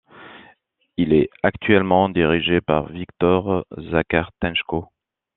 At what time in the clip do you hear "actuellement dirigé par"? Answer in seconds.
1.43-2.87